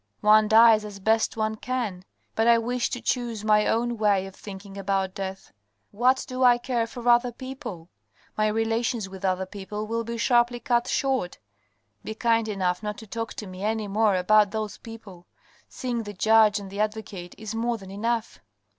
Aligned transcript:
One 0.21 0.47
dies 0.47 0.83
as 0.83 0.97
best 0.99 1.37
one 1.37 1.57
can: 1.57 2.03
but 2.33 2.47
I 2.47 2.57
wish 2.57 2.89
to 2.89 3.01
chose 3.01 3.43
my 3.43 3.67
own 3.67 3.99
way 3.99 4.25
of 4.25 4.33
thinking 4.33 4.75
about 4.75 5.13
death. 5.13 5.53
What 5.91 6.25
do 6.27 6.43
I 6.43 6.57
care 6.57 6.87
for 6.87 7.07
other 7.07 7.31
people? 7.31 7.87
My 8.35 8.47
relations 8.47 9.07
with 9.07 9.23
other 9.23 9.45
people 9.45 9.85
will 9.85 10.03
be 10.03 10.17
sharply 10.17 10.59
cut 10.59 10.87
short. 10.87 11.37
Be 12.03 12.15
kind 12.15 12.47
enough 12.47 12.81
not 12.81 12.97
to 12.97 13.05
talk 13.05 13.35
to 13.35 13.45
me 13.45 13.63
any 13.63 13.87
more 13.87 14.15
about 14.15 14.49
those 14.49 14.79
people. 14.79 15.27
Seeing 15.69 16.01
the 16.01 16.13
judge 16.13 16.59
and 16.59 16.71
the 16.71 16.79
advocate 16.79 17.35
is 17.37 17.53
more 17.53 17.77
than 17.77 17.91
enough." 17.91 18.39